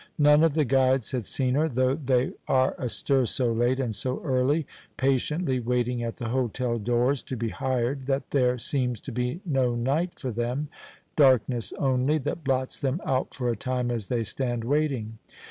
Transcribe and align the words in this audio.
None 0.17 0.43
of 0.43 0.55
the 0.55 0.65
guides 0.65 1.11
had 1.11 1.25
seen 1.27 1.53
her, 1.53 1.69
though 1.69 1.93
they 1.93 2.33
are 2.47 2.73
astir 2.79 3.27
so 3.27 3.53
late 3.53 3.79
and 3.79 3.93
so 3.95 4.19
early, 4.23 4.65
patiently 4.97 5.59
waiting 5.59 6.01
at 6.01 6.15
the 6.15 6.29
hotel 6.29 6.77
doors 6.77 7.21
to 7.21 7.37
be 7.37 7.49
hired, 7.49 8.07
that 8.07 8.31
there 8.31 8.57
seems 8.57 8.99
to 9.01 9.11
be 9.11 9.41
no 9.45 9.75
night 9.75 10.17
for 10.17 10.31
them 10.31 10.69
darkness 11.15 11.71
only, 11.73 12.17
that 12.17 12.43
blots 12.43 12.81
them 12.81 12.99
out 13.05 13.35
for 13.35 13.51
a 13.51 13.55
time 13.55 13.91
as 13.91 14.07
they 14.07 14.23
stand 14.23 14.63
waiting. 14.63 15.19